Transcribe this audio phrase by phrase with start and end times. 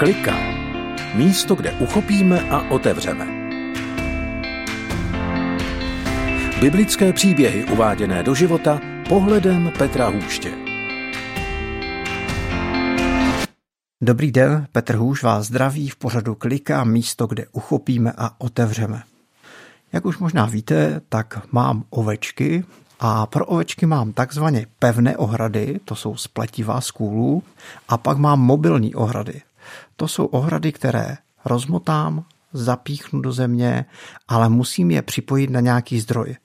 [0.00, 0.36] Klika.
[1.14, 3.26] Místo, kde uchopíme a otevřeme.
[6.60, 10.52] Biblické příběhy uváděné do života pohledem Petra Hůště.
[14.02, 19.02] Dobrý den, Petr Hůš vás zdraví v pořadu Klika, místo, kde uchopíme a otevřeme.
[19.92, 22.64] Jak už možná víte, tak mám ovečky
[23.00, 27.42] a pro ovečky mám takzvaně pevné ohrady, to jsou spletivá z kůlů,
[27.88, 29.42] a pak mám mobilní ohrady.
[29.96, 33.84] To jsou ohrady, které rozmotám, zapíchnu do země,
[34.28, 36.36] ale musím je připojit na nějaký zdroj.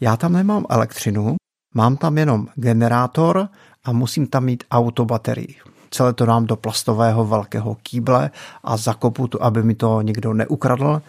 [0.00, 1.36] Já tam nemám elektřinu,
[1.74, 3.48] mám tam jenom generátor
[3.84, 5.54] a musím tam mít autobaterii.
[5.90, 8.30] Celé to dám do plastového velkého kýble
[8.64, 11.02] a zakopu to, aby mi to nikdo neukradl.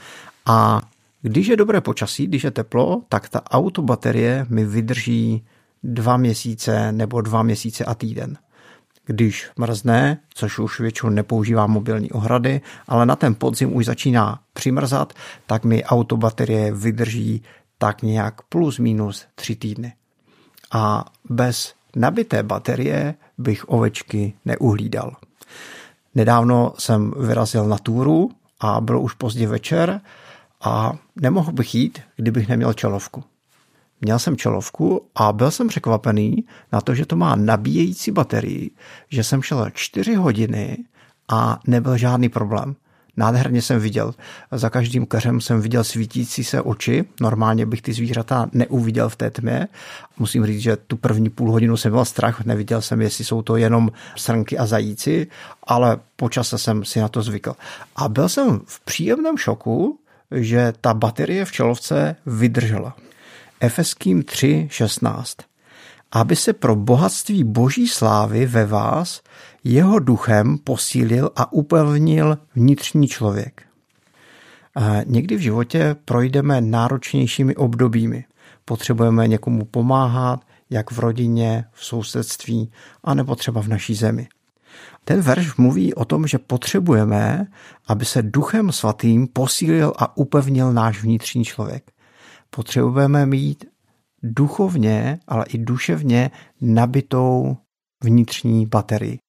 [0.46, 0.82] A
[1.22, 5.46] když je dobré počasí, když je teplo, tak ta autobaterie mi vydrží
[5.84, 8.38] dva měsíce nebo dva měsíce a týden.
[9.05, 15.13] Když mrzne, což už většinou nepoužívám mobilní ohrady, ale na ten podzim už začíná přimrzat,
[15.46, 17.43] tak mi autobaterie vydrží
[17.77, 19.93] tak nějak plus minus tři týdny.
[20.71, 25.15] A bez nabité baterie bych ovečky neuhlídal.
[26.15, 30.02] Nedávno jsem vyrazil na túru a bylo už pozdě večer
[30.62, 33.24] a nemohl bych jít, kdybych neměl čelovku.
[34.01, 36.43] Měl jsem čelovku a byl jsem překvapený
[36.74, 38.71] na to, že to má nabíjející baterii,
[39.10, 40.77] že jsem šel 4 hodiny
[41.27, 42.76] a nebyl žádný problém.
[43.18, 44.13] Nádherně jsem viděl.
[44.52, 47.05] Za každým keřem jsem viděl svítící se oči.
[47.21, 49.68] Normálně bych ty zvířata neuviděl v té tmě.
[50.20, 52.46] Musím říct, že tu první půl hodinu jsem měl strach.
[52.46, 55.27] Neviděl jsem, jestli jsou to jenom srnky a zajíci,
[55.63, 57.55] ale po čase jsem si na to zvykl.
[57.96, 59.99] A byl jsem v příjemném šoku,
[60.32, 62.96] že ta baterie v čelovce vydržela.
[63.60, 65.24] Efeským 3.16.
[66.12, 69.22] Aby se pro bohatství boží slávy ve vás
[69.64, 73.64] jeho duchem posílil a upevnil vnitřní člověk.
[74.76, 78.26] A někdy v životě projdeme náročnějšími obdobími.
[78.66, 80.40] Potřebujeme někomu pomáhat,
[80.70, 82.72] jak v rodině, v sousedství,
[83.04, 84.28] anebo třeba v naší zemi.
[85.06, 87.48] Ten verš mluví o tom, že potřebujeme,
[87.88, 91.95] aby se duchem svatým posílil a upevnil náš vnitřní člověk.
[92.56, 93.66] Potřebujeme mít
[94.24, 97.58] duchovně, ale i duševně nabitou
[98.04, 99.20] vnitřní baterii.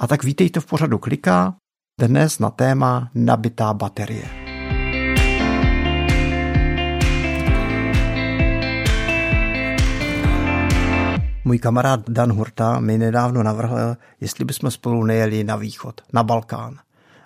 [0.00, 1.56] A tak vítejte v pořadu Klika,
[2.00, 4.24] dnes na téma nabitá baterie.
[11.44, 16.78] Můj kamarád Dan Hurta mi nedávno navrhl, jestli bychom spolu nejeli na východ, na Balkán.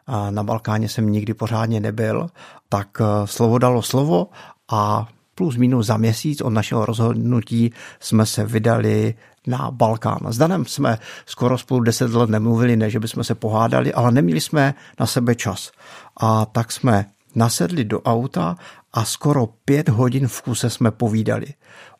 [0.06, 2.30] A na Balkáně jsem nikdy pořádně nebyl,
[2.68, 4.28] tak eh, slovo dalo slovo
[4.72, 5.08] a
[5.40, 9.14] plus minus za měsíc od našeho rozhodnutí jsme se vydali
[9.46, 10.18] na Balkán.
[10.28, 14.40] S Danem jsme skoro spolu deset let nemluvili, ne, že bychom se pohádali, ale neměli
[14.40, 15.72] jsme na sebe čas.
[16.16, 18.56] A tak jsme nasedli do auta
[18.92, 21.46] a skoro pět hodin v kuse jsme povídali.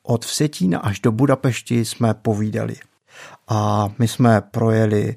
[0.02, 2.76] Od Vsetína až do Budapešti jsme povídali.
[3.48, 5.16] A my jsme projeli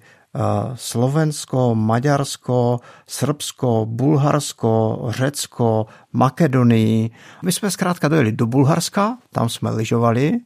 [0.76, 7.10] Slovensko, Maďarsko, Srbsko, Bulharsko, Řecko, Makedonii.
[7.44, 10.40] My jsme zkrátka dojeli do Bulharska, tam jsme lyžovali,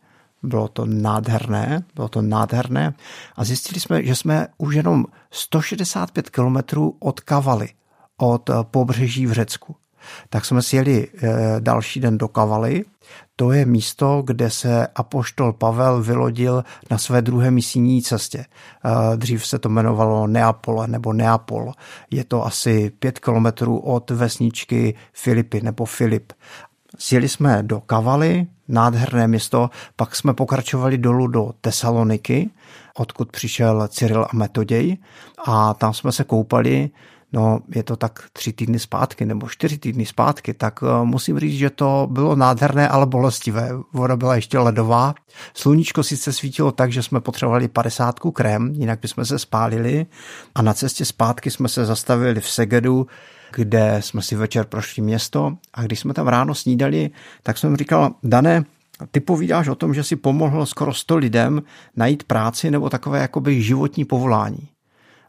[0.44, 2.94] bylo to nádherné, bylo to nádherné
[3.36, 7.70] a zjistili jsme, že jsme už jenom 165 kilometrů od Kavaly,
[8.18, 9.76] od pobřeží v Řecku.
[10.29, 11.29] Tak jsme si jeli eh,
[11.59, 12.85] další den do Kavaly,
[13.35, 18.46] to je místo, kde se apoštol Pavel vylodil na své druhé misijní cestě.
[18.85, 21.72] Eh, dřív se to jmenovalo Neapole nebo Neapol.
[22.12, 26.34] Je to asi pět kilometrů od vesničky Filipy nebo Filip.
[26.97, 32.50] Sjeli jsme do Kavaly, nádherné město, pak jsme pokračovali dolů do Tesaloniky,
[32.96, 34.97] odkud přišel Cyril a Metoděj
[35.46, 36.90] a tam jsme se koupali
[37.34, 41.58] no je to tak tři týdny zpátky nebo čtyři týdny zpátky, tak eh, musím říct,
[41.58, 43.70] že to bylo nádherné, ale bolestivé.
[43.94, 45.16] Voda byla ještě ledová.
[45.54, 50.06] Sluníčko sice svítilo tak, že jsme potřebovali 50 krém, jinak bychom se spálili.
[50.56, 53.08] A na cestě zpátky jsme se zastavili v Segedu,
[53.56, 57.09] kde jsme si večer prošli město a když jsme tam ráno snídali,
[57.44, 58.64] tak jsem říkal, Dané,
[59.12, 61.62] ty povídáš o tom, že si pomohl skoro 100 lidem
[61.96, 64.70] najít práci nebo takové jakoby životní povolání.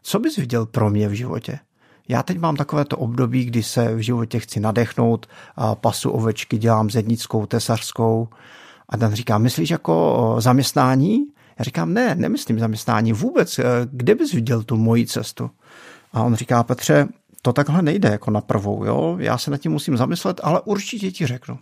[0.03, 1.59] Co bys viděl pro mě v životě?
[2.09, 6.89] Já teď mám takovéto období, kdy se v životě chci nadechnout, a pasu ovečky dělám
[6.89, 8.27] zednickou, tesařskou.
[8.89, 11.25] A ten říká, myslíš jako zaměstnání?
[11.59, 13.59] Já říkám, ne, nemyslím zaměstnání vůbec.
[13.59, 15.51] E, kde bys viděl tu moji cestu?
[16.13, 17.07] A on říká, Petře,
[17.41, 19.17] to takhle nejde jako na prvou, jo?
[19.19, 21.59] Já se nad tím musím zamyslet, ale určitě ti řeknu.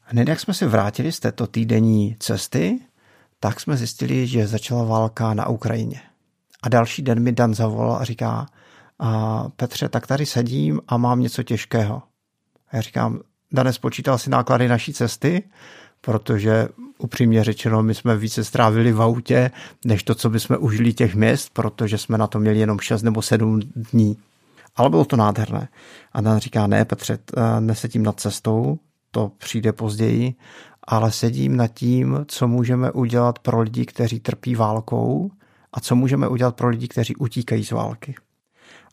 [0.00, 2.78] Hned jak jsme se vrátili z této týdenní cesty,
[3.40, 6.00] tak jsme zjistili, že začala válka na Ukrajině.
[6.62, 8.46] A další den mi Dan zavolal a říká,
[8.98, 12.02] a Petře, tak tady sedím a mám něco těžkého.
[12.70, 13.20] A já říkám,
[13.52, 15.42] Dane, spočítal si náklady naší cesty,
[16.00, 16.68] protože
[16.98, 19.50] upřímně řečeno, my jsme více strávili v autě,
[19.84, 23.22] než to, co bychom užili těch měst, protože jsme na to měli jenom 6 nebo
[23.22, 24.16] 7 dní.
[24.76, 25.68] Ale bylo to nádherné.
[26.12, 27.18] A Dan říká, ne Petře,
[27.60, 28.78] nesedím nad cestou,
[29.10, 30.34] to přijde později,
[30.82, 35.30] ale sedím nad tím, co můžeme udělat pro lidi, kteří trpí válkou
[35.72, 38.14] a co můžeme udělat pro lidi, kteří utíkají z války.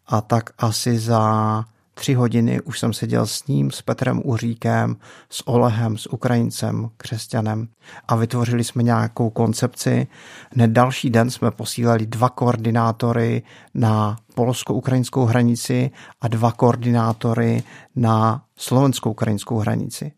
[0.07, 4.95] A tak asi za tři hodiny už jsem seděl s ním, s Petrem Uříkem,
[5.29, 7.67] s Olehem, s Ukrajincem, křesťanem
[8.07, 10.07] a vytvořili jsme nějakou koncepci.
[10.51, 13.43] Hned další den jsme posílali dva koordinátory
[13.73, 15.91] na polsko-ukrajinskou hranici
[16.21, 17.63] a dva koordinátory
[17.95, 20.11] na slovenskou-ukrajinskou hranici.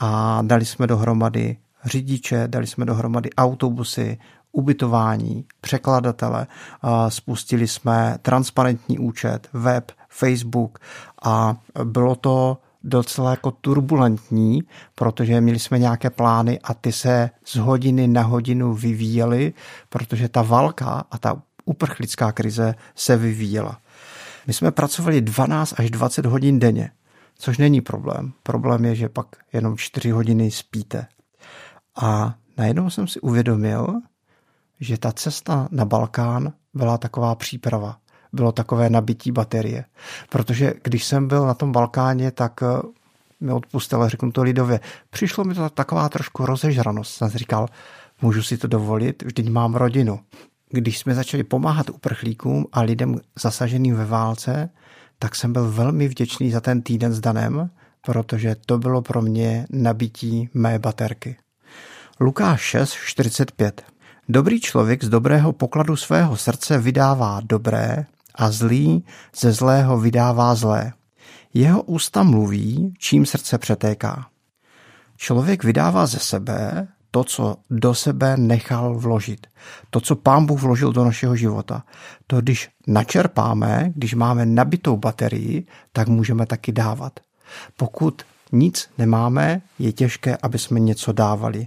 [0.00, 4.18] A dali jsme dohromady řidiče, dali jsme dohromady autobusy,
[4.56, 6.46] ubytování, překladatele,
[7.08, 10.78] spustili jsme transparentní účet, web, Facebook
[11.22, 14.62] a bylo to docela jako turbulentní,
[14.94, 19.52] protože měli jsme nějaké plány a ty se z hodiny na hodinu vyvíjely,
[19.88, 23.78] protože ta válka a ta uprchlická krize se vyvíjela.
[24.46, 26.90] My jsme pracovali 12 až 20 hodin denně,
[27.38, 28.32] což není problém.
[28.42, 31.06] Problém je, že pak jenom 4 hodiny spíte.
[32.02, 33.86] A najednou jsem si uvědomil,
[34.80, 37.96] že ta cesta na Balkán byla taková příprava.
[38.32, 39.84] Bylo takové nabití baterie.
[40.28, 42.66] Protože když jsem byl na tom Balkáně, tak eh,
[43.40, 44.80] mi odpustil, řeknu to lidově,
[45.10, 47.14] přišlo mi to taková trošku rozežranost.
[47.14, 47.68] Jsem říkal,
[48.22, 50.20] můžu si to dovolit, vždyť mám rodinu.
[50.70, 54.70] Když jsme začali pomáhat uprchlíkům a lidem zasaženým ve válce,
[55.18, 57.70] tak jsem byl velmi vděčný za ten týden s Danem,
[58.00, 61.36] protože to bylo pro mě nabití mé baterky.
[62.20, 63.82] Lukáš 6, 45
[64.28, 69.04] Dobrý člověk z dobrého pokladu svého srdce vydává dobré a zlý
[69.36, 70.92] ze zlého vydává zlé.
[71.54, 74.26] Jeho ústa mluví, čím srdce přetéká.
[75.16, 79.46] Člověk vydává ze sebe to, co do sebe nechal vložit.
[79.90, 81.82] To, co pán Bůh vložil do našeho života.
[82.26, 87.20] To, když načerpáme, když máme nabitou baterii, tak můžeme taky dávat.
[87.76, 91.66] Pokud nic nemáme, je těžké, aby jsme něco dávali.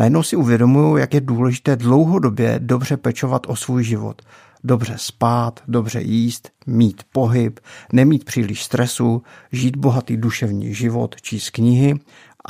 [0.00, 4.22] Najednou si uvědomuju, jak je důležité dlouhodobě dobře pečovat o svůj život.
[4.64, 7.60] Dobře spát, dobře jíst, mít pohyb,
[7.92, 12.00] nemít příliš stresu, žít bohatý duševní život, číst knihy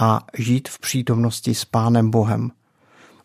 [0.00, 2.50] a žít v přítomnosti s Pánem Bohem.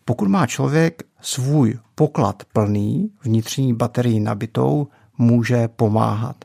[0.04, 4.88] Pokud má člověk svůj poklad plný, vnitřní baterii nabitou,
[5.18, 6.36] může pomáhat.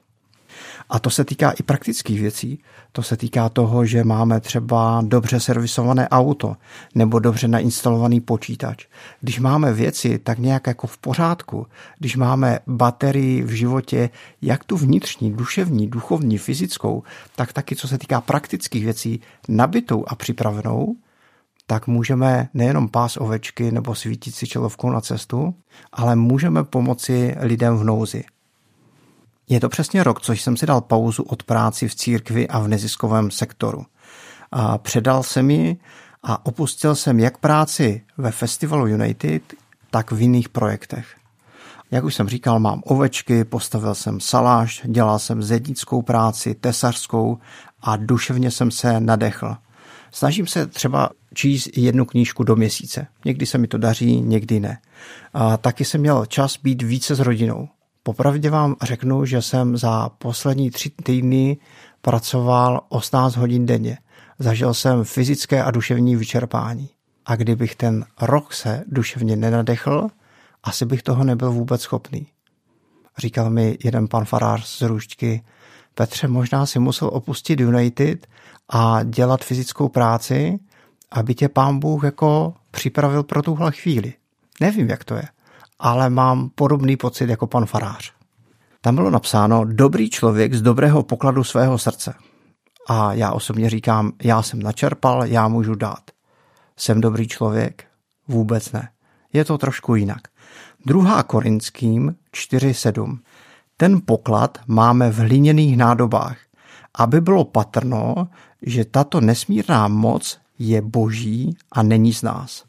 [0.89, 2.63] A to se týká i praktických věcí.
[2.91, 6.55] To se týká toho, že máme třeba dobře servisované auto
[6.95, 8.85] nebo dobře nainstalovaný počítač.
[9.21, 11.67] Když máme věci tak nějak jako v pořádku,
[11.99, 14.09] když máme baterii v životě,
[14.41, 17.03] jak tu vnitřní, duševní, duchovní, fyzickou,
[17.35, 20.95] tak taky co se týká praktických věcí, nabitou a připravenou,
[21.67, 25.55] tak můžeme nejenom pás ovečky nebo svítit si čelovkou na cestu,
[25.91, 28.23] ale můžeme pomoci lidem v nouzi.
[29.51, 32.67] Je to přesně rok, což jsem si dal pauzu od práci v církvi a v
[32.67, 33.85] neziskovém sektoru.
[34.51, 35.77] A předal jsem ji
[36.23, 39.41] a opustil jsem jak práci ve festivalu United,
[39.89, 41.15] tak v jiných projektech.
[41.91, 47.37] Jak už jsem říkal, mám ovečky, postavil jsem saláš, dělal jsem zednickou práci, tesařskou
[47.81, 49.57] a duševně jsem se nadechl.
[50.11, 53.07] Snažím se třeba číst jednu knížku do měsíce.
[53.25, 54.77] Někdy se mi to daří, někdy ne.
[55.33, 57.69] A taky jsem měl čas být více s rodinou.
[58.03, 61.57] Popravdě vám řeknu, že jsem za poslední tři týdny
[62.01, 63.97] pracoval 18 hodin denně.
[64.39, 66.89] Zažil jsem fyzické a duševní vyčerpání.
[67.25, 70.07] A kdybych ten rok se duševně nenadechl,
[70.63, 72.27] asi bych toho nebyl vůbec schopný.
[73.17, 75.43] Říkal mi jeden pan farář z Růžďky,
[75.95, 78.27] Petře, možná si musel opustit United
[78.69, 80.59] a dělat fyzickou práci,
[81.11, 84.13] aby tě pán Bůh jako připravil pro tuhle chvíli.
[84.61, 85.23] Nevím, jak to je
[85.81, 88.13] ale mám podobný pocit jako pan farář.
[88.81, 92.13] Tam bylo napsáno dobrý člověk z dobrého pokladu svého srdce.
[92.87, 96.03] A já osobně říkám, já jsem načerpal, já můžu dát.
[96.77, 97.85] Jsem dobrý člověk?
[98.27, 98.89] Vůbec ne.
[99.33, 100.21] Je to trošku jinak.
[100.85, 103.19] Druhá Korinským 4.7.
[103.77, 106.37] Ten poklad máme v hliněných nádobách,
[106.93, 108.27] aby bylo patrno,
[108.61, 112.63] že tato nesmírná moc je boží a není z nás.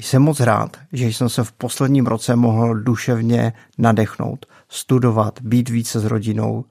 [0.00, 6.00] Jsem moc rád, že jsem se v posledním roce mohl duševně nadechnout, studovat, být více
[6.00, 6.64] s rodinou,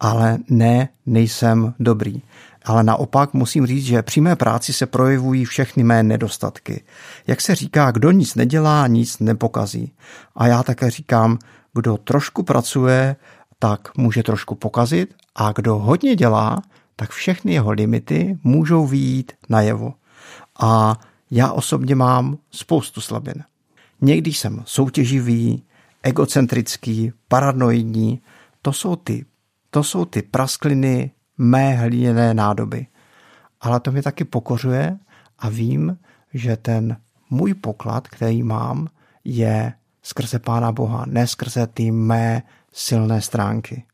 [0.00, 2.22] ale ne, nejsem dobrý.
[2.64, 6.84] Ale naopak musím říct, že při mé práci se projevují všechny mé nedostatky.
[7.26, 9.92] Jak se říká, kdo nic nedělá, nic nepokazí.
[10.36, 11.38] A já také říkám,
[11.74, 13.16] kdo trošku pracuje,
[13.58, 16.62] tak může trošku pokazit a kdo hodně dělá,
[16.96, 19.94] tak všechny jeho limity můžou výjít najevo.
[20.60, 23.44] A já osobně mám spoustu slabin.
[24.00, 25.62] Někdy jsem soutěživý,
[26.02, 28.20] egocentrický, paranoidní.
[28.62, 29.24] To jsou ty,
[29.70, 32.86] to jsou ty praskliny mé hliněné nádoby.
[33.60, 34.98] Ale to mi taky pokořuje
[35.38, 35.98] a vím,
[36.34, 36.96] že ten
[37.30, 38.88] můj poklad, který mám,
[39.24, 39.72] je
[40.02, 43.84] skrze Pána Boha, ne skrze ty mé silné stránky.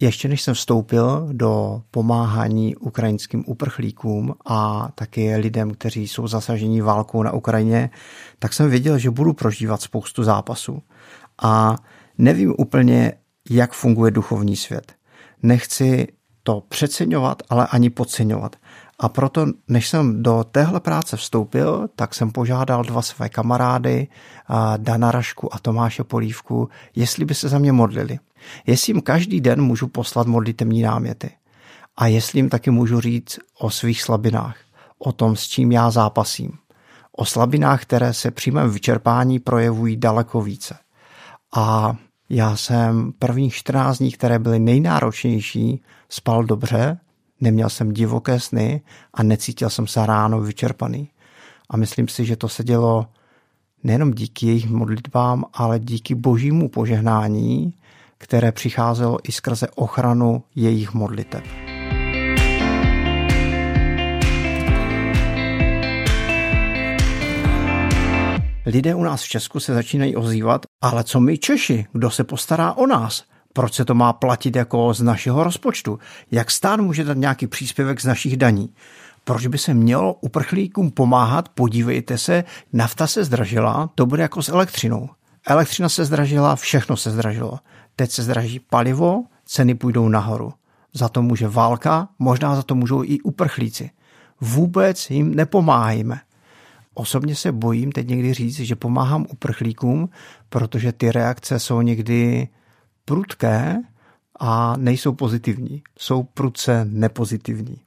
[0.00, 7.22] Ještě než jsem vstoupil do pomáhání ukrajinským uprchlíkům a taky lidem, kteří jsou zasaženi válkou
[7.22, 7.90] na Ukrajině,
[8.38, 10.82] tak jsem věděl, že budu prožívat spoustu zápasů.
[11.42, 11.76] A
[12.18, 13.12] nevím úplně,
[13.50, 14.94] jak funguje duchovní svět.
[15.42, 16.06] Nechci
[16.42, 18.56] to přeceňovat, ale ani podceňovat.
[18.98, 24.08] A proto, než jsem do téhle práce vstoupil, tak jsem požádal dva své kamarády,
[24.76, 28.18] Dana Rašku a Tomáše Polívku, jestli by se za mě modlili.
[28.66, 31.30] Jestli jim každý den můžu poslat modlitevní náměty.
[31.96, 34.56] A jestli jim taky můžu říct o svých slabinách,
[34.98, 36.52] o tom, s čím já zápasím.
[37.12, 40.78] O slabinách, které se při mém vyčerpání projevují daleko více.
[41.56, 41.96] A
[42.30, 46.98] já jsem prvních 14 dní, které byly nejnáročnější, spal dobře,
[47.40, 48.80] neměl jsem divoké sny
[49.14, 51.10] a necítil jsem se ráno vyčerpaný.
[51.70, 53.06] A myslím si, že to se dělo
[53.82, 57.74] nejenom díky jejich modlitbám, ale díky božímu požehnání,
[58.18, 61.44] které přicházelo i skrze ochranu jejich modliteb.
[68.66, 72.72] Lidé u nás v Česku se začínají ozývat, ale co my Češi, kdo se postará
[72.72, 73.24] o nás?
[73.56, 75.98] Proč se to má platit jako z našeho rozpočtu?
[76.30, 78.74] Jak stát může dát nějaký příspěvek z našich daní?
[79.24, 81.48] Proč by se mělo uprchlíkům pomáhat?
[81.48, 85.08] Podívejte se, nafta se zdražila, to bude jako s elektřinou.
[85.46, 87.58] Elektřina se zdražila, všechno se zdražilo.
[87.96, 90.52] Teď se zdraží palivo, ceny půjdou nahoru.
[90.92, 93.90] Za to může válka, možná za to můžou i uprchlíci.
[94.40, 96.20] Vůbec jim nepomáhejme.
[96.94, 100.08] Osobně se bojím teď někdy říct, že pomáhám uprchlíkům,
[100.48, 102.48] protože ty reakce jsou někdy
[103.06, 103.76] prudké
[104.40, 105.82] a nejsou pozitivní.
[105.98, 107.80] Jsou prudce nepozitivní.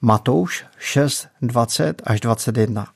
[0.00, 2.86] Matouš 6, 20 až 21.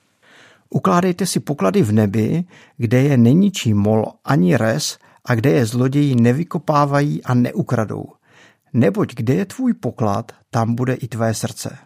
[0.71, 2.45] Ukládejte si poklady v nebi,
[2.77, 8.13] kde je neničí mol ani res a kde je zloději nevykopávají a neukradou.
[8.73, 11.79] Neboť kde je tvůj poklad, tam bude i tvé srdce.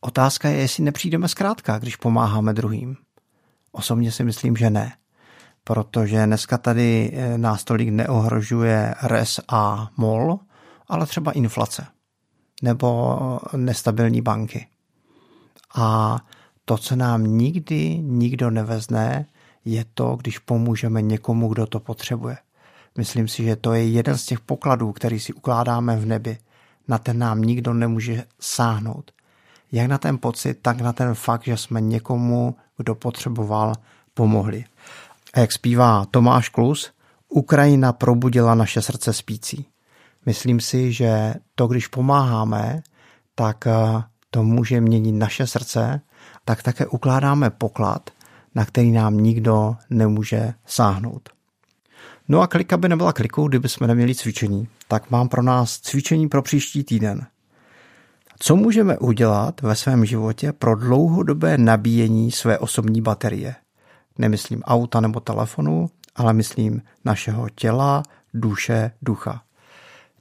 [0.00, 2.96] Otázka je, jestli nepřijdeme zkrátka, když pomáháme druhým.
[3.72, 4.92] Osobně si myslím, že ne.
[5.64, 10.38] Protože dneska tady eh, nás tolik neohrožuje res a mol,
[10.88, 11.86] ale třeba inflace
[12.62, 13.18] nebo
[13.56, 14.66] nestabilní banky.
[15.74, 16.18] A
[16.64, 19.26] to, co nám nikdy nikdo nevezne,
[19.64, 22.36] je to, když pomůžeme někomu, kdo to potřebuje.
[22.98, 26.38] Myslím si, že to je jeden z těch pokladů, který si ukládáme v nebi.
[26.88, 29.10] Na ten nám nikdo nemůže sáhnout.
[29.72, 33.74] Jak na ten pocit, tak na ten fakt, že jsme někomu, kdo potřeboval,
[34.14, 34.64] pomohli.
[35.32, 36.92] A jak zpívá Tomáš Klus,
[37.28, 39.66] Ukrajina probudila naše srdce spící.
[40.26, 42.82] Myslím si, že to, když pomáháme,
[43.34, 46.00] tak eh, to může měnit naše srdce,
[46.44, 48.10] tak také ukládáme poklad,
[48.54, 51.28] na který nám nikdo nemůže sáhnout.
[52.28, 54.68] No a klika by nebyla klikou, kdyby jsme neměli cvičení.
[54.88, 57.26] Tak mám pro nás cvičení pro příští týden.
[58.38, 63.54] Co můžeme udělat ve svém životě pro dlouhodobé nabíjení své osobní baterie?
[64.22, 68.02] Nemyslím auta nebo telefonu, ale myslím našeho těla,
[68.34, 69.42] duše, ducha.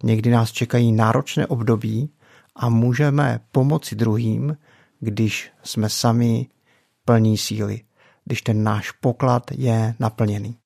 [0.04, 2.10] Někdy nás čekají náročné období
[2.56, 4.58] a můžeme pomoci druhým,
[5.00, 6.48] když jsme sami
[7.06, 7.82] plní síly,
[8.26, 10.58] když ten náš poklad je naplněný.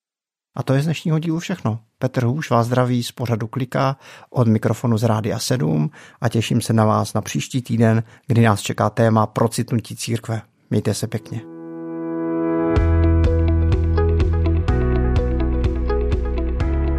[0.55, 1.79] A to je z dnešního dílu všechno.
[1.99, 3.97] Petr Hůš vás zdraví z pořadu Klika
[4.29, 8.61] od mikrofonu z Rádia 7 a těším se na vás na příští týden, kdy nás
[8.61, 10.41] čeká téma procitnutí církve.
[10.69, 11.54] Mějte se pěkně.